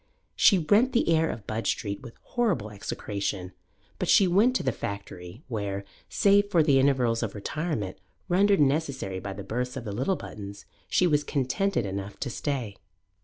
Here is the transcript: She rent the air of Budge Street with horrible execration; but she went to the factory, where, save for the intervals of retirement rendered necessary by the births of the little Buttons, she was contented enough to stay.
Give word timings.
She 0.35 0.57
rent 0.57 0.93
the 0.93 1.07
air 1.09 1.29
of 1.29 1.45
Budge 1.45 1.67
Street 1.69 2.01
with 2.01 2.17
horrible 2.33 2.71
execration; 2.71 3.51
but 3.99 4.09
she 4.09 4.27
went 4.27 4.55
to 4.55 4.63
the 4.63 4.71
factory, 4.71 5.43
where, 5.47 5.85
save 6.09 6.49
for 6.49 6.63
the 6.63 6.79
intervals 6.79 7.21
of 7.21 7.35
retirement 7.35 7.99
rendered 8.27 8.59
necessary 8.61 9.19
by 9.19 9.33
the 9.33 9.43
births 9.43 9.77
of 9.77 9.85
the 9.85 9.91
little 9.91 10.15
Buttons, 10.15 10.65
she 10.89 11.05
was 11.05 11.23
contented 11.23 11.85
enough 11.85 12.19
to 12.21 12.31
stay. 12.31 12.77